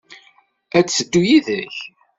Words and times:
Ad 0.77 0.83
d-teddu 0.85 1.21
yid-k? 1.27 1.77